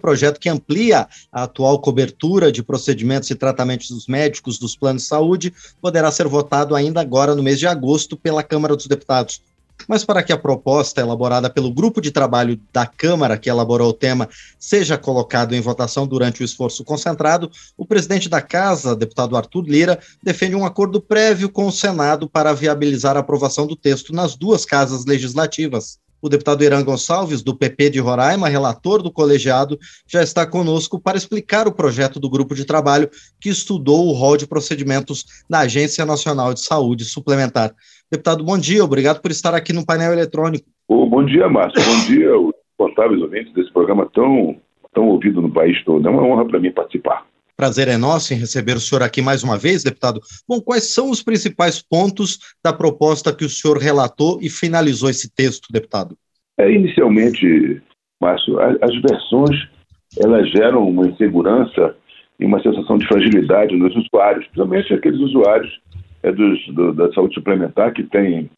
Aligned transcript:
projeto 0.00 0.40
que 0.40 0.48
amplia 0.48 1.06
a 1.30 1.44
atual 1.44 1.78
cobertura 1.80 2.50
de 2.50 2.62
procedimentos 2.62 3.30
e 3.30 3.34
tratamentos 3.34 3.90
dos 3.90 4.06
médicos 4.06 4.58
dos 4.58 4.74
planos 4.74 5.02
de 5.02 5.08
saúde 5.08 5.52
poderá 5.80 6.10
ser 6.10 6.26
votado 6.26 6.74
ainda 6.74 7.00
agora 7.00 7.34
no 7.34 7.42
mês 7.42 7.58
de 7.58 7.66
agosto 7.66 8.16
pela 8.16 8.42
Câmara 8.42 8.74
dos 8.74 8.86
Deputados. 8.86 9.40
Mas 9.88 10.04
para 10.04 10.22
que 10.22 10.32
a 10.32 10.38
proposta 10.38 11.00
elaborada 11.00 11.48
pelo 11.48 11.72
grupo 11.72 12.00
de 12.00 12.10
trabalho 12.10 12.60
da 12.72 12.86
Câmara 12.86 13.38
que 13.38 13.48
elaborou 13.48 13.90
o 13.90 13.94
tema 13.94 14.28
seja 14.58 14.98
colocado 14.98 15.54
em 15.54 15.60
votação 15.60 16.06
durante 16.06 16.42
o 16.42 16.44
esforço 16.44 16.84
concentrado, 16.84 17.50
o 17.76 17.86
presidente 17.86 18.28
da 18.28 18.40
Casa, 18.40 18.96
deputado 18.96 19.36
Arthur 19.36 19.64
Lira, 19.64 19.98
defende 20.22 20.54
um 20.54 20.64
acordo 20.64 21.00
prévio 21.00 21.48
com 21.48 21.66
o 21.66 21.72
Senado 21.72 22.28
para 22.28 22.52
viabilizar 22.52 23.16
a 23.16 23.20
aprovação 23.20 23.66
do 23.66 23.76
texto 23.76 24.12
nas 24.12 24.36
duas 24.36 24.64
casas 24.64 25.04
legislativas. 25.04 25.98
O 26.22 26.28
deputado 26.28 26.62
Irã 26.62 26.82
Gonçalves, 26.82 27.42
do 27.42 27.56
PP 27.56 27.90
de 27.90 27.98
Roraima, 27.98 28.48
relator 28.48 29.02
do 29.02 29.10
colegiado, 29.10 29.78
já 30.06 30.22
está 30.22 30.46
conosco 30.46 31.00
para 31.00 31.16
explicar 31.16 31.66
o 31.66 31.72
projeto 31.72 32.20
do 32.20 32.28
grupo 32.28 32.54
de 32.54 32.64
trabalho 32.64 33.08
que 33.40 33.48
estudou 33.48 34.06
o 34.06 34.12
rol 34.12 34.36
de 34.36 34.46
procedimentos 34.46 35.24
da 35.48 35.60
Agência 35.60 36.04
Nacional 36.04 36.52
de 36.52 36.60
Saúde 36.60 37.04
Suplementar. 37.04 37.74
Deputado, 38.10 38.44
bom 38.44 38.58
dia, 38.58 38.84
obrigado 38.84 39.20
por 39.22 39.30
estar 39.30 39.54
aqui 39.54 39.72
no 39.72 39.86
painel 39.86 40.12
eletrônico. 40.12 40.66
Oh, 40.88 41.06
bom 41.06 41.24
dia, 41.24 41.48
Márcio. 41.48 41.80
Bom 41.82 42.06
dia, 42.06 42.36
os 42.36 42.52
responsáveis 42.78 43.22
ouvintes 43.22 43.52
desse 43.54 43.72
programa 43.72 44.10
tão, 44.12 44.56
tão 44.92 45.08
ouvido 45.08 45.40
no 45.40 45.50
país 45.50 45.82
todo. 45.84 46.06
É 46.06 46.10
uma 46.10 46.22
honra 46.22 46.44
para 46.44 46.58
mim 46.58 46.72
participar. 46.72 47.24
Prazer 47.60 47.88
é 47.88 47.98
nosso 47.98 48.32
em 48.32 48.38
receber 48.38 48.72
o 48.72 48.80
senhor 48.80 49.02
aqui 49.02 49.20
mais 49.20 49.44
uma 49.44 49.58
vez, 49.58 49.84
deputado. 49.84 50.18
Bom, 50.48 50.62
quais 50.62 50.94
são 50.94 51.10
os 51.10 51.22
principais 51.22 51.82
pontos 51.82 52.38
da 52.64 52.72
proposta 52.72 53.36
que 53.36 53.44
o 53.44 53.50
senhor 53.50 53.76
relatou 53.76 54.38
e 54.40 54.48
finalizou 54.48 55.10
esse 55.10 55.30
texto, 55.30 55.70
deputado? 55.70 56.16
É, 56.56 56.72
inicialmente, 56.72 57.82
Márcio, 58.18 58.58
as 58.58 59.02
versões 59.02 59.68
elas 60.18 60.50
geram 60.52 60.88
uma 60.88 61.06
insegurança 61.06 61.94
e 62.38 62.46
uma 62.46 62.62
sensação 62.62 62.96
de 62.96 63.06
fragilidade 63.06 63.76
nos 63.76 63.94
usuários, 63.94 64.46
principalmente 64.46 64.94
aqueles 64.94 65.20
usuários 65.20 65.70
é, 66.22 66.32
dos, 66.32 66.66
do, 66.68 66.94
da 66.94 67.12
saúde 67.12 67.34
suplementar 67.34 67.92
que 67.92 68.04
têm 68.04 68.48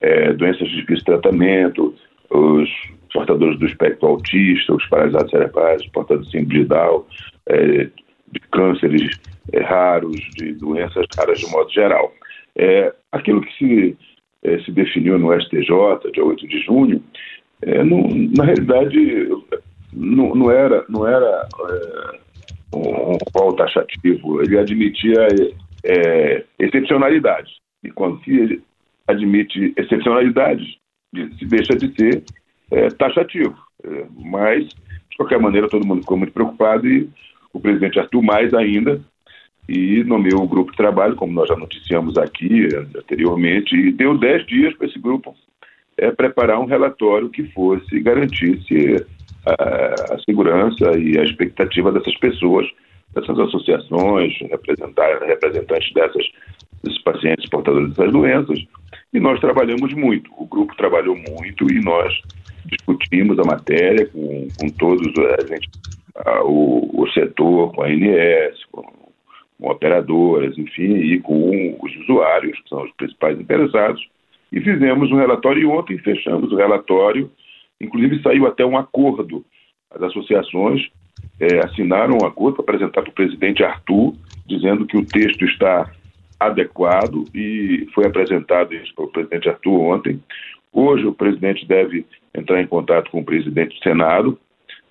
é, 0.00 0.32
doenças 0.32 0.68
de 0.70 0.74
difícil 0.74 1.04
tratamento, 1.04 1.94
os 2.28 2.68
portadores 3.12 3.60
do 3.60 3.66
espectro 3.66 4.08
autista, 4.08 4.74
os 4.74 4.84
paralisados 4.88 5.30
cerebrais, 5.30 5.86
portadores 5.92 6.28
de 6.32 6.36
síndrome 6.36 6.64
de 6.64 6.68
Down, 6.68 7.04
é, 7.48 7.90
de 8.32 8.40
cânceres 8.40 9.20
é, 9.52 9.62
raros, 9.62 10.16
de 10.36 10.52
doenças 10.54 11.06
raras 11.16 11.38
de 11.38 11.50
modo 11.50 11.70
geral. 11.70 12.12
É, 12.56 12.92
aquilo 13.12 13.40
que 13.40 13.52
se, 13.58 13.96
é, 14.42 14.58
se 14.60 14.70
definiu 14.72 15.18
no 15.18 15.32
STJ, 15.40 16.10
dia 16.12 16.24
8 16.24 16.46
de 16.46 16.60
junho, 16.62 17.02
é, 17.62 17.84
não, 17.84 18.08
na 18.36 18.44
realidade 18.44 19.28
não, 19.92 20.34
não 20.34 20.50
era, 20.50 20.84
não 20.88 21.06
era 21.06 21.48
é, 21.58 22.76
um 22.76 23.18
rol 23.34 23.54
taxativo, 23.56 24.42
ele 24.42 24.58
admitia 24.58 25.26
é, 25.84 26.44
excepcionalidades. 26.58 27.52
E 27.82 27.90
quando 27.90 28.22
se 28.24 28.62
admite 29.08 29.72
excepcionalidades, 29.76 30.76
se 31.38 31.44
deixa 31.46 31.74
de 31.74 31.92
ser 31.94 32.22
taxativo. 32.98 33.56
mas, 34.16 34.68
de 34.68 35.16
qualquer 35.16 35.40
maneira, 35.40 35.68
todo 35.68 35.84
mundo 35.84 36.02
ficou 36.02 36.16
muito 36.16 36.32
preocupado 36.32 36.86
e 36.86 37.10
o 37.52 37.60
presidente 37.60 37.98
Arthur 37.98 38.22
mais 38.22 38.54
ainda, 38.54 39.00
e 39.68 40.02
nomeou 40.04 40.42
o 40.42 40.48
grupo 40.48 40.72
de 40.72 40.76
trabalho, 40.76 41.14
como 41.14 41.32
nós 41.32 41.48
já 41.48 41.56
noticiamos 41.56 42.18
aqui 42.18 42.68
anteriormente, 42.96 43.76
e 43.76 43.92
deu 43.92 44.18
10 44.18 44.46
dias 44.46 44.74
para 44.74 44.86
esse 44.86 44.98
grupo 44.98 45.34
é, 45.96 46.10
preparar 46.10 46.58
um 46.58 46.64
relatório 46.64 47.28
que 47.28 47.44
fosse, 47.52 48.00
garantisse 48.00 49.04
a, 49.46 50.14
a 50.14 50.18
segurança 50.24 50.98
e 50.98 51.18
a 51.18 51.24
expectativa 51.24 51.92
dessas 51.92 52.16
pessoas, 52.18 52.66
dessas 53.14 53.38
associações, 53.38 54.32
representantes 54.40 55.92
dessas, 55.92 56.26
desses 56.82 57.02
pacientes 57.02 57.48
portadores 57.48 57.90
dessas 57.90 58.12
doenças. 58.12 58.58
E 59.12 59.20
nós 59.20 59.38
trabalhamos 59.40 59.92
muito, 59.94 60.30
o 60.36 60.46
grupo 60.46 60.74
trabalhou 60.76 61.16
muito 61.16 61.70
e 61.70 61.80
nós 61.80 62.12
discutimos 62.66 63.38
a 63.38 63.44
matéria 63.44 64.06
com, 64.06 64.48
com 64.58 64.68
todos, 64.70 65.06
a 66.14 66.30
gente 66.30 66.44
o, 66.44 67.02
o 67.02 67.10
setor, 67.12 67.72
com 67.74 67.82
a 67.82 67.86
ANS, 67.86 68.64
com, 68.70 68.82
com 69.60 69.70
operadoras, 69.70 70.56
enfim, 70.56 70.96
e 70.96 71.20
com 71.20 71.76
os 71.80 71.96
usuários, 72.02 72.58
que 72.60 72.68
são 72.68 72.82
os 72.82 72.92
principais 72.92 73.38
interessados, 73.38 74.06
e 74.52 74.60
fizemos 74.60 75.10
um 75.10 75.16
relatório 75.16 75.70
ontem 75.70 75.98
fechamos 75.98 76.50
o 76.52 76.56
relatório, 76.56 77.30
inclusive 77.80 78.22
saiu 78.22 78.46
até 78.46 78.64
um 78.64 78.76
acordo. 78.76 79.44
As 79.90 80.02
associações 80.02 80.88
é, 81.38 81.58
assinaram 81.64 82.18
um 82.20 82.26
acordo 82.26 82.62
para 82.62 82.74
apresentar 82.74 83.02
para 83.02 83.10
o 83.10 83.14
presidente 83.14 83.62
Arthur, 83.62 84.14
dizendo 84.46 84.86
que 84.86 84.96
o 84.96 85.04
texto 85.04 85.44
está 85.44 85.90
adequado 86.38 87.24
e 87.34 87.86
foi 87.94 88.06
apresentado 88.06 88.74
isso 88.74 88.94
para 88.94 89.04
o 89.04 89.08
presidente 89.08 89.48
Arthur 89.48 89.80
ontem. 89.80 90.20
Hoje 90.72 91.04
o 91.06 91.12
presidente 91.12 91.66
deve 91.66 92.06
entrar 92.34 92.60
em 92.60 92.66
contato 92.66 93.10
com 93.10 93.20
o 93.20 93.24
presidente 93.24 93.76
do 93.76 93.82
Senado 93.82 94.38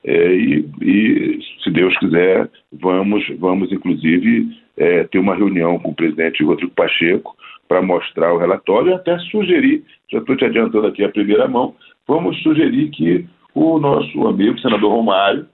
é, 0.03 0.33
e, 0.33 0.69
e, 0.81 1.39
se 1.63 1.69
Deus 1.71 1.97
quiser, 1.97 2.49
vamos, 2.71 3.23
vamos 3.37 3.71
inclusive 3.71 4.47
é, 4.77 5.03
ter 5.03 5.19
uma 5.19 5.35
reunião 5.35 5.77
com 5.79 5.89
o 5.89 5.95
presidente 5.95 6.43
Rodrigo 6.43 6.71
Pacheco 6.73 7.35
para 7.67 7.81
mostrar 7.81 8.33
o 8.33 8.37
relatório 8.37 8.91
e 8.91 8.93
até 8.93 9.17
sugerir, 9.19 9.83
já 10.11 10.19
estou 10.19 10.35
te 10.35 10.45
adiantando 10.45 10.87
aqui 10.87 11.03
a 11.03 11.09
primeira 11.09 11.47
mão, 11.47 11.75
vamos 12.07 12.41
sugerir 12.41 12.89
que 12.89 13.25
o 13.53 13.77
nosso 13.77 14.27
amigo 14.27 14.57
senador 14.59 14.91
Romário, 14.91 15.45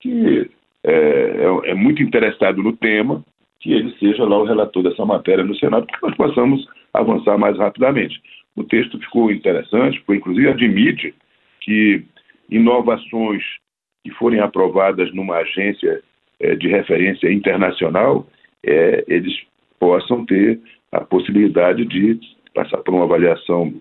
que 0.00 0.48
é, 0.84 0.92
é, 0.92 1.70
é 1.70 1.74
muito 1.74 2.02
interessado 2.02 2.62
no 2.62 2.72
tema, 2.76 3.24
que 3.60 3.72
ele 3.72 3.92
seja 3.98 4.24
lá 4.24 4.38
o 4.38 4.44
relator 4.44 4.82
dessa 4.84 5.04
matéria 5.04 5.44
no 5.44 5.56
Senado, 5.56 5.86
para 5.86 5.96
que 5.96 6.06
nós 6.06 6.16
possamos 6.16 6.66
avançar 6.94 7.36
mais 7.36 7.58
rapidamente. 7.58 8.20
O 8.54 8.64
texto 8.64 8.98
ficou 9.00 9.30
interessante, 9.30 10.00
porque 10.00 10.20
inclusive 10.20 10.48
admite 10.48 11.14
que 11.60 12.04
inovações 12.48 13.42
que 14.04 14.10
forem 14.12 14.40
aprovadas 14.40 15.12
numa 15.14 15.36
agência 15.36 16.02
é, 16.40 16.54
de 16.54 16.68
referência 16.68 17.32
internacional, 17.32 18.26
é, 18.64 19.04
eles 19.08 19.32
possam 19.78 20.24
ter 20.24 20.60
a 20.92 21.00
possibilidade 21.00 21.84
de 21.84 22.18
passar 22.54 22.78
por 22.78 22.94
uma 22.94 23.04
avaliação 23.04 23.72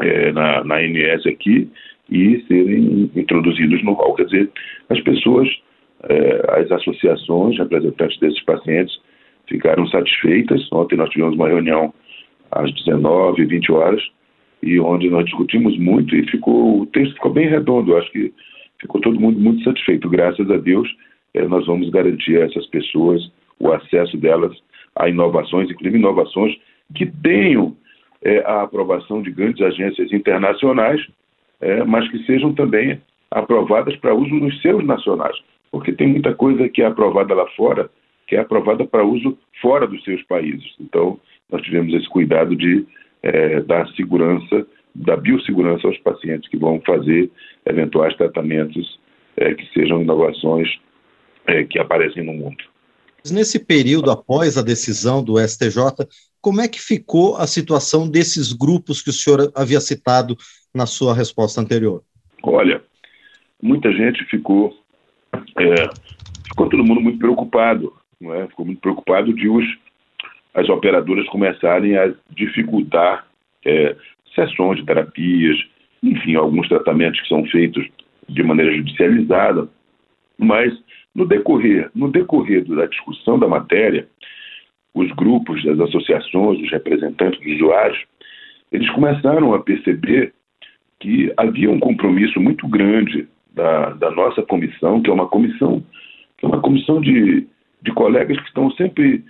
é, 0.00 0.32
na, 0.32 0.64
na 0.64 0.76
ANS 0.76 1.26
aqui 1.26 1.68
e 2.10 2.42
serem 2.46 3.10
introduzidos 3.14 3.82
no 3.84 3.92
rol. 3.92 4.14
Quer 4.14 4.24
dizer, 4.24 4.50
as 4.88 5.00
pessoas, 5.02 5.46
as 6.48 6.70
associações, 6.70 7.58
representantes 7.58 8.18
desses 8.18 8.42
pacientes, 8.44 8.98
ficaram 9.46 9.86
satisfeitas. 9.88 10.66
Ontem 10.72 10.96
nós 10.96 11.10
tivemos 11.10 11.34
uma 11.34 11.48
reunião 11.48 11.92
às 12.50 12.72
19, 12.72 13.44
20 13.44 13.72
horas, 13.72 14.02
e 14.62 14.78
onde 14.80 15.10
nós 15.10 15.24
discutimos 15.24 15.76
muito 15.78 16.14
e 16.16 16.28
ficou 16.30 16.80
o 16.80 16.86
texto 16.86 17.14
ficou 17.14 17.32
bem 17.32 17.48
redondo. 17.48 17.92
Eu 17.92 17.98
acho 17.98 18.10
que 18.10 18.32
ficou 18.80 19.00
todo 19.00 19.20
mundo 19.20 19.38
muito 19.38 19.62
satisfeito. 19.64 20.08
Graças 20.08 20.50
a 20.50 20.56
Deus, 20.56 20.88
eh, 21.34 21.46
nós 21.46 21.66
vamos 21.66 21.90
garantir 21.90 22.40
a 22.40 22.44
essas 22.44 22.66
pessoas 22.66 23.30
o 23.58 23.72
acesso 23.72 24.16
delas 24.16 24.56
a 24.94 25.08
inovações, 25.08 25.70
inclusive 25.70 25.98
inovações 25.98 26.56
que 26.94 27.06
tenham 27.06 27.76
eh, 28.22 28.42
a 28.46 28.62
aprovação 28.62 29.22
de 29.22 29.30
grandes 29.30 29.60
agências 29.62 30.12
internacionais, 30.12 31.00
eh, 31.60 31.84
mas 31.84 32.08
que 32.10 32.24
sejam 32.24 32.52
também 32.54 33.00
aprovadas 33.30 33.94
para 33.96 34.14
uso 34.14 34.34
nos 34.34 34.60
seus 34.62 34.84
nacionais, 34.84 35.36
porque 35.70 35.92
tem 35.92 36.08
muita 36.08 36.34
coisa 36.34 36.68
que 36.68 36.82
é 36.82 36.86
aprovada 36.86 37.34
lá 37.34 37.46
fora, 37.56 37.90
que 38.26 38.36
é 38.36 38.40
aprovada 38.40 38.86
para 38.86 39.04
uso 39.04 39.38
fora 39.60 39.86
dos 39.86 40.02
seus 40.04 40.22
países. 40.24 40.74
Então, 40.80 41.18
nós 41.50 41.62
tivemos 41.62 41.92
esse 41.94 42.08
cuidado 42.08 42.54
de 42.56 42.86
dar 43.66 43.88
segurança 43.88 44.66
da 44.94 45.16
biossegurança 45.16 45.86
aos 45.86 45.98
pacientes 45.98 46.48
que 46.48 46.56
vão 46.56 46.80
fazer 46.84 47.30
eventuais 47.64 48.16
tratamentos 48.16 48.98
é, 49.36 49.54
que 49.54 49.66
sejam 49.72 50.02
inovações 50.02 50.68
é, 51.46 51.64
que 51.64 51.78
aparecem 51.78 52.24
no 52.24 52.32
mundo. 52.32 52.62
Nesse 53.30 53.58
período 53.58 54.10
após 54.10 54.56
a 54.56 54.62
decisão 54.62 55.22
do 55.22 55.38
STJ, 55.38 56.06
como 56.40 56.60
é 56.60 56.68
que 56.68 56.80
ficou 56.80 57.36
a 57.36 57.46
situação 57.46 58.08
desses 58.08 58.52
grupos 58.52 59.02
que 59.02 59.10
o 59.10 59.12
senhor 59.12 59.52
havia 59.54 59.80
citado 59.80 60.36
na 60.74 60.86
sua 60.86 61.14
resposta 61.14 61.60
anterior? 61.60 62.02
Olha, 62.42 62.82
muita 63.62 63.92
gente 63.92 64.24
ficou, 64.26 64.72
é, 65.34 65.74
ficou 66.48 66.68
todo 66.68 66.84
mundo 66.84 67.00
muito 67.00 67.18
preocupado, 67.18 67.92
não 68.20 68.32
é? 68.34 68.46
Ficou 68.48 68.64
muito 68.64 68.80
preocupado 68.80 69.32
de 69.34 69.48
os, 69.48 69.64
as 70.54 70.68
operadoras 70.68 71.26
começarem 71.28 71.96
a 71.96 72.14
dificultar 72.30 73.26
é, 73.66 73.96
sessões 74.38 74.78
de 74.78 74.86
terapias, 74.86 75.58
enfim, 76.02 76.36
alguns 76.36 76.68
tratamentos 76.68 77.20
que 77.20 77.28
são 77.28 77.44
feitos 77.46 77.86
de 78.28 78.42
maneira 78.42 78.72
judicializada, 78.76 79.68
mas 80.38 80.72
no 81.14 81.26
decorrer, 81.26 81.90
no 81.94 82.10
decorrer 82.10 82.64
da 82.64 82.86
discussão 82.86 83.38
da 83.38 83.48
matéria, 83.48 84.06
os 84.94 85.10
grupos, 85.12 85.66
as 85.66 85.80
associações, 85.80 86.60
os 86.60 86.70
representantes 86.70 87.40
dos 87.40 87.54
usuários, 87.54 87.98
eles 88.70 88.88
começaram 88.90 89.54
a 89.54 89.60
perceber 89.60 90.32
que 91.00 91.32
havia 91.36 91.70
um 91.70 91.80
compromisso 91.80 92.40
muito 92.40 92.66
grande 92.68 93.28
da, 93.52 93.90
da 93.90 94.10
nossa 94.10 94.42
comissão, 94.42 95.00
que 95.00 95.10
é 95.10 95.12
uma 95.12 95.26
comissão, 95.26 95.82
que 96.36 96.44
é 96.44 96.48
uma 96.48 96.60
comissão 96.60 97.00
de, 97.00 97.46
de 97.82 97.92
colegas 97.92 98.38
que 98.38 98.48
estão 98.48 98.70
sempre 98.72 99.24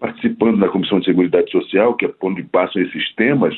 participando 0.00 0.58
da 0.58 0.68
Comissão 0.68 0.98
de 1.00 1.06
Seguridade 1.06 1.50
Social, 1.50 1.94
que 1.94 2.06
é 2.06 2.12
onde 2.20 2.42
passam 2.42 2.82
esses 2.82 3.14
temas, 3.14 3.54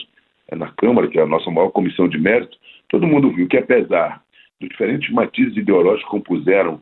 na 0.57 0.69
Câmara, 0.73 1.09
que 1.09 1.19
é 1.19 1.23
a 1.23 1.27
nossa 1.27 1.51
maior 1.51 1.71
comissão 1.71 2.09
de 2.09 2.19
mérito, 2.19 2.57
todo 2.89 3.07
mundo 3.07 3.31
viu 3.31 3.47
que, 3.49 3.57
apesar 3.57 4.23
dos 4.61 4.69
diferentes 4.69 5.11
matizes 5.13 5.57
ideológicos 5.57 6.05
que 6.05 6.11
compuseram 6.11 6.81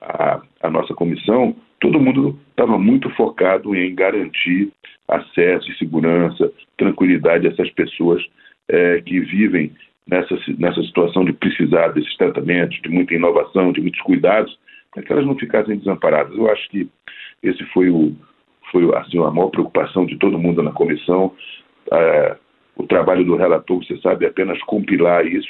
a, 0.00 0.40
a 0.62 0.70
nossa 0.70 0.94
comissão, 0.94 1.56
todo 1.80 2.00
mundo 2.00 2.38
estava 2.50 2.78
muito 2.78 3.10
focado 3.10 3.74
em 3.74 3.94
garantir 3.94 4.70
acesso 5.08 5.70
e 5.70 5.78
segurança, 5.78 6.52
tranquilidade 6.76 7.46
a 7.46 7.50
essas 7.50 7.70
pessoas 7.70 8.22
é, 8.68 9.00
que 9.00 9.20
vivem 9.20 9.72
nessa, 10.06 10.36
nessa 10.58 10.82
situação 10.82 11.24
de 11.24 11.32
precisar 11.32 11.88
desses 11.88 12.16
tratamentos, 12.16 12.80
de 12.82 12.88
muita 12.88 13.14
inovação, 13.14 13.72
de 13.72 13.80
muitos 13.80 14.00
cuidados, 14.02 14.56
para 14.92 15.02
que 15.02 15.12
elas 15.12 15.26
não 15.26 15.36
ficassem 15.36 15.76
desamparadas. 15.76 16.36
Eu 16.36 16.50
acho 16.50 16.68
que 16.70 16.88
esse 17.42 17.64
foi, 17.66 17.90
o, 17.90 18.14
foi 18.70 18.88
assim, 18.96 19.18
a 19.22 19.30
maior 19.30 19.50
preocupação 19.50 20.06
de 20.06 20.16
todo 20.16 20.38
mundo 20.38 20.62
na 20.62 20.72
comissão. 20.72 21.32
É, 21.92 22.36
o 22.76 22.86
trabalho 22.86 23.24
do 23.24 23.36
relator, 23.36 23.82
você 23.82 23.96
sabe, 23.98 24.26
é 24.26 24.28
apenas 24.28 24.60
compilar 24.62 25.26
isso. 25.26 25.48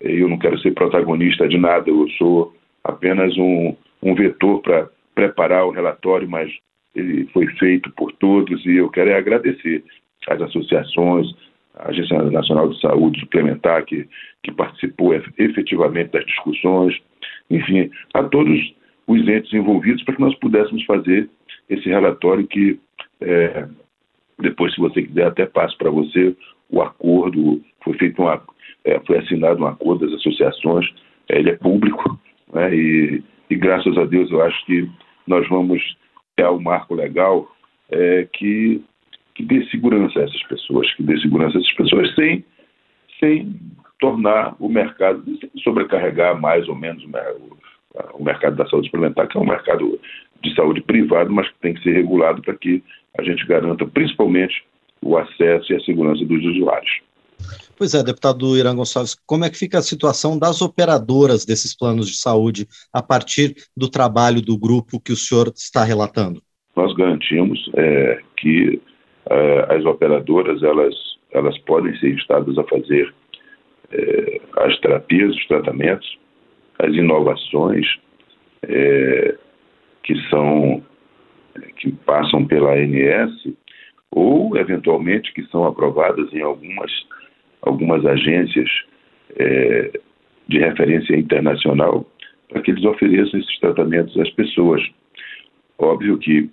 Eu 0.00 0.28
não 0.28 0.38
quero 0.38 0.58
ser 0.58 0.72
protagonista 0.72 1.48
de 1.48 1.56
nada, 1.56 1.88
eu 1.88 2.08
sou 2.18 2.52
apenas 2.82 3.36
um, 3.38 3.74
um 4.02 4.14
vetor 4.14 4.60
para 4.60 4.88
preparar 5.14 5.64
o 5.66 5.70
relatório, 5.70 6.28
mas 6.28 6.52
ele 6.94 7.26
foi 7.32 7.46
feito 7.58 7.90
por 7.92 8.12
todos 8.12 8.64
e 8.66 8.76
eu 8.76 8.88
quero 8.90 9.10
é 9.10 9.16
agradecer 9.16 9.84
às 10.28 10.40
associações, 10.40 11.26
a 11.74 11.88
Agência 11.88 12.22
Nacional 12.22 12.68
de 12.68 12.80
Saúde 12.80 13.20
Suplementar, 13.20 13.84
que, 13.84 14.08
que 14.42 14.52
participou 14.52 15.14
efetivamente 15.14 16.12
das 16.12 16.24
discussões, 16.26 16.96
enfim, 17.50 17.90
a 18.14 18.22
todos 18.24 18.74
os 19.06 19.28
entes 19.28 19.52
envolvidos 19.52 20.02
para 20.04 20.14
que 20.14 20.20
nós 20.20 20.34
pudéssemos 20.36 20.84
fazer 20.84 21.28
esse 21.68 21.88
relatório 21.88 22.46
que, 22.46 22.78
é, 23.20 23.66
depois, 24.38 24.74
se 24.74 24.80
você 24.80 25.02
quiser, 25.02 25.26
até 25.26 25.46
passo 25.46 25.76
para 25.76 25.90
você 25.90 26.36
o 26.74 26.82
acordo, 26.82 27.60
foi 27.82 27.94
feito 27.94 28.22
um, 28.22 28.28
é, 28.28 29.00
foi 29.06 29.18
assinado 29.18 29.62
um 29.62 29.66
acordo 29.66 30.06
das 30.06 30.18
associações, 30.20 30.86
é, 31.28 31.38
ele 31.38 31.50
é 31.50 31.56
público, 31.56 32.18
né, 32.52 32.74
e, 32.74 33.22
e 33.50 33.56
graças 33.56 33.96
a 33.96 34.04
Deus 34.04 34.30
eu 34.30 34.42
acho 34.42 34.64
que 34.66 34.88
nós 35.26 35.48
vamos 35.48 35.82
ter 36.36 36.48
um 36.48 36.60
marco 36.60 36.94
legal 36.94 37.48
é, 37.90 38.28
que 38.32 38.82
que 39.34 39.42
dê 39.42 39.64
segurança 39.66 40.20
a 40.20 40.22
essas 40.22 40.42
pessoas, 40.44 40.92
que 40.94 41.02
dê 41.02 41.18
segurança 41.18 41.58
a 41.58 41.60
essas 41.60 41.72
pessoas 41.72 42.14
sem, 42.14 42.44
sem 43.18 43.52
tornar 43.98 44.54
o 44.60 44.68
mercado, 44.68 45.24
sobrecarregar 45.62 46.40
mais 46.40 46.68
ou 46.68 46.76
menos 46.76 47.04
o, 47.04 47.56
o 48.14 48.24
mercado 48.24 48.56
da 48.56 48.66
saúde 48.66 48.86
suplementar, 48.86 49.26
que 49.26 49.36
é 49.36 49.40
um 49.40 49.46
mercado 49.46 49.98
de 50.42 50.54
saúde 50.54 50.80
privado, 50.82 51.32
mas 51.32 51.48
que 51.48 51.58
tem 51.60 51.74
que 51.74 51.82
ser 51.82 51.94
regulado 51.94 52.42
para 52.42 52.54
que 52.54 52.82
a 53.18 53.22
gente 53.22 53.44
garanta 53.46 53.86
principalmente 53.86 54.64
o 55.04 55.18
acesso 55.18 55.72
e 55.72 55.76
a 55.76 55.80
segurança 55.80 56.24
dos 56.24 56.44
usuários. 56.44 56.90
Pois 57.76 57.92
é, 57.92 58.02
deputado 58.02 58.56
Irã 58.56 58.74
Gonçalves, 58.74 59.16
como 59.26 59.44
é 59.44 59.50
que 59.50 59.58
fica 59.58 59.78
a 59.78 59.82
situação 59.82 60.38
das 60.38 60.62
operadoras 60.62 61.44
desses 61.44 61.76
planos 61.76 62.08
de 62.08 62.16
saúde 62.16 62.66
a 62.92 63.02
partir 63.02 63.54
do 63.76 63.90
trabalho 63.90 64.40
do 64.40 64.56
grupo 64.56 65.00
que 65.00 65.12
o 65.12 65.16
senhor 65.16 65.48
está 65.48 65.84
relatando? 65.84 66.40
Nós 66.76 66.94
garantimos 66.94 67.70
é, 67.74 68.20
que 68.36 68.80
é, 69.28 69.74
as 69.76 69.84
operadoras 69.84 70.62
elas, 70.62 70.94
elas 71.32 71.58
podem 71.58 71.96
ser 71.98 72.14
instadas 72.14 72.56
a 72.56 72.64
fazer 72.64 73.12
é, 73.90 74.40
as 74.58 74.78
terapias, 74.80 75.34
os 75.34 75.46
tratamentos, 75.46 76.18
as 76.78 76.94
inovações 76.94 77.86
é, 78.62 79.36
que 80.02 80.14
são 80.30 80.82
que 81.76 81.92
passam 82.04 82.44
pela 82.44 82.72
ANS 82.74 83.54
ou 84.14 84.56
eventualmente 84.56 85.34
que 85.34 85.44
são 85.46 85.64
aprovadas 85.64 86.32
em 86.32 86.40
algumas 86.40 86.90
algumas 87.60 88.04
agências 88.06 88.70
é, 89.36 90.00
de 90.46 90.58
referência 90.58 91.16
internacional 91.16 92.06
para 92.48 92.62
que 92.62 92.70
eles 92.70 92.84
ofereçam 92.84 93.40
esses 93.40 93.58
tratamentos 93.58 94.16
às 94.18 94.30
pessoas. 94.30 94.82
Óbvio 95.78 96.18
que 96.18 96.48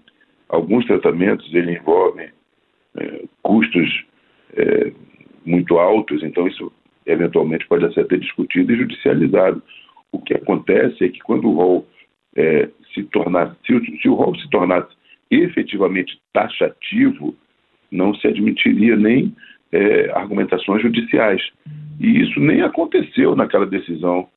alguns 0.50 0.86
tratamentos 0.86 1.54
ele 1.54 1.74
envolvem 1.74 2.30
é, 2.98 3.24
custos 3.44 4.06
é, 4.56 4.92
muito 5.46 5.78
altos, 5.78 6.24
então 6.24 6.48
isso 6.48 6.72
eventualmente 7.06 7.68
pode 7.68 7.94
ser 7.94 8.02
até 8.02 8.18
discutido 8.18 8.74
e 8.74 8.78
judicializado. 8.78 9.62
O 10.12 10.20
que 10.20 10.34
acontece 10.34 11.06
é 11.06 11.10
que 11.10 11.20
quando 11.20 11.48
o 11.50 11.54
rol 11.54 11.88
é, 12.36 12.70
se 12.94 13.04
tornar, 13.04 13.56
se, 13.66 14.02
se 14.02 14.10
o 14.10 14.14
rol 14.14 14.36
se 14.36 14.50
tornasse 14.50 14.90
efetivamente 15.30 16.20
taxativo, 16.34 17.36
não 17.92 18.14
se 18.16 18.28
admitiria 18.28 18.96
nem 18.96 19.36
é, 19.72 20.12
argumentações 20.12 20.82
judiciais. 20.82 21.42
E 22.00 22.22
isso 22.22 22.40
nem 22.40 22.62
aconteceu 22.62 23.36
naquela 23.36 23.66
decisão 23.66 24.28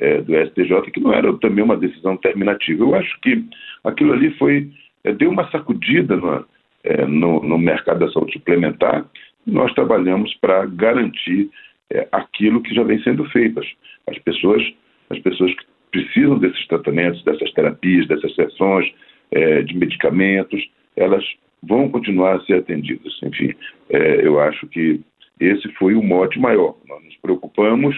é, 0.00 0.20
do 0.20 0.34
STJ, 0.34 0.90
que 0.92 1.00
não 1.00 1.12
era 1.12 1.32
também 1.38 1.64
uma 1.64 1.76
decisão 1.76 2.16
terminativa. 2.16 2.82
Eu 2.82 2.94
acho 2.94 3.20
que 3.20 3.44
aquilo 3.84 4.12
ali 4.12 4.30
foi 4.38 4.70
é, 5.04 5.12
deu 5.12 5.30
uma 5.30 5.48
sacudida 5.50 6.16
no, 6.16 6.44
é, 6.82 7.04
no, 7.06 7.42
no, 7.42 7.58
mercado 7.58 8.00
da 8.00 8.10
saúde 8.10 8.32
suplementar, 8.32 9.04
nós 9.46 9.72
trabalhamos 9.74 10.34
para 10.40 10.64
garantir 10.66 11.50
é, 11.90 12.08
aquilo 12.10 12.62
que 12.62 12.74
já 12.74 12.82
vem 12.82 13.00
sendo 13.02 13.24
feito. 13.26 13.60
As, 13.60 13.66
as, 14.06 14.18
pessoas, 14.20 14.62
as 15.10 15.18
pessoas 15.18 15.54
que 15.54 15.64
precisam 15.92 16.38
desses 16.38 16.66
tratamentos, 16.66 17.22
dessas 17.22 17.52
terapias, 17.52 18.08
dessas 18.08 18.34
sessões 18.34 18.90
é, 19.30 19.62
de 19.62 19.76
medicamentos, 19.76 20.66
elas 20.96 21.24
vão 21.66 21.88
continuar 21.88 22.36
a 22.36 22.44
ser 22.44 22.54
atendidas. 22.54 23.12
Enfim, 23.22 23.54
é, 23.90 24.26
eu 24.26 24.40
acho 24.40 24.66
que 24.68 25.00
esse 25.40 25.68
foi 25.74 25.94
o 25.94 26.02
mote 26.02 26.38
maior. 26.38 26.76
Nós 26.88 27.02
nos 27.04 27.16
preocupamos 27.16 27.96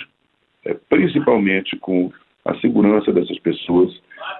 é, 0.64 0.74
principalmente 0.88 1.76
com 1.76 2.10
a 2.44 2.54
segurança 2.60 3.12
dessas 3.12 3.38
pessoas 3.38 3.92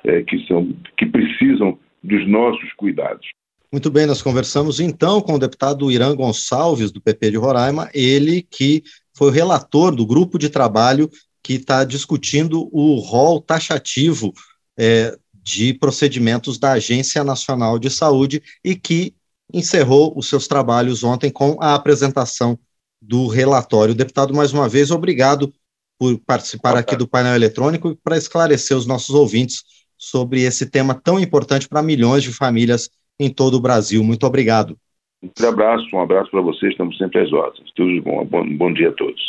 é, 0.04 0.22
que, 0.22 0.44
são, 0.46 0.72
que 0.96 1.06
precisam 1.06 1.78
dos 2.02 2.26
nossos 2.28 2.72
cuidados. 2.74 3.26
Muito 3.70 3.90
bem, 3.90 4.06
nós 4.06 4.22
conversamos 4.22 4.78
então 4.80 5.20
com 5.20 5.34
o 5.34 5.38
deputado 5.38 5.90
Irã 5.90 6.14
Gonçalves, 6.14 6.92
do 6.92 7.00
PP 7.00 7.32
de 7.32 7.36
Roraima, 7.36 7.90
ele 7.92 8.42
que 8.42 8.82
foi 9.12 9.28
o 9.28 9.32
relator 9.32 9.94
do 9.94 10.06
grupo 10.06 10.38
de 10.38 10.48
trabalho 10.48 11.10
que 11.42 11.54
está 11.54 11.84
discutindo 11.84 12.68
o 12.72 12.96
rol 12.96 13.40
taxativo 13.40 14.32
é, 14.78 15.16
de 15.34 15.74
procedimentos 15.74 16.58
da 16.58 16.72
Agência 16.72 17.22
Nacional 17.22 17.78
de 17.78 17.90
Saúde 17.90 18.42
e 18.64 18.74
que 18.74 19.14
encerrou 19.56 20.12
os 20.14 20.28
seus 20.28 20.46
trabalhos 20.46 21.02
ontem 21.02 21.30
com 21.30 21.56
a 21.60 21.74
apresentação 21.74 22.58
do 23.00 23.26
relatório. 23.26 23.94
Deputado, 23.94 24.34
mais 24.34 24.52
uma 24.52 24.68
vez, 24.68 24.90
obrigado 24.90 25.50
por 25.98 26.18
participar 26.26 26.76
aqui 26.76 26.94
do 26.94 27.08
painel 27.08 27.34
eletrônico 27.34 27.90
e 27.90 27.96
para 27.96 28.18
esclarecer 28.18 28.76
os 28.76 28.86
nossos 28.86 29.14
ouvintes 29.14 29.64
sobre 29.96 30.42
esse 30.42 30.70
tema 30.70 30.94
tão 30.94 31.18
importante 31.18 31.66
para 31.66 31.82
milhões 31.82 32.22
de 32.22 32.32
famílias 32.32 32.90
em 33.18 33.30
todo 33.30 33.54
o 33.54 33.60
Brasil. 33.60 34.04
Muito 34.04 34.26
obrigado. 34.26 34.76
Um 35.22 35.48
abraço, 35.48 35.86
um 35.94 36.00
abraço 36.00 36.30
para 36.30 36.42
vocês, 36.42 36.72
estamos 36.72 36.98
sempre 36.98 37.22
às 37.22 37.32
ordens. 37.32 37.72
Tudo 37.74 37.88
de 37.88 38.00
bom, 38.02 38.24
bom, 38.26 38.56
bom 38.56 38.72
dia 38.74 38.90
a 38.90 38.92
todos. 38.92 39.22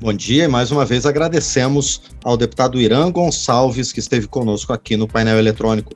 Bom 0.00 0.12
dia 0.12 0.44
e 0.44 0.48
mais 0.48 0.70
uma 0.70 0.84
vez 0.84 1.04
agradecemos 1.04 2.14
ao 2.24 2.36
deputado 2.36 2.80
Irã 2.80 3.10
Gonçalves, 3.10 3.92
que 3.92 3.98
esteve 3.98 4.28
conosco 4.28 4.72
aqui 4.72 4.96
no 4.96 5.08
painel 5.08 5.38
eletrônico. 5.38 5.92